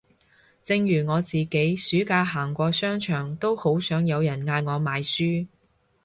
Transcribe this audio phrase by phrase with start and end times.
[0.63, 5.45] 正如我自己暑假行過商場都好想有人嗌我買書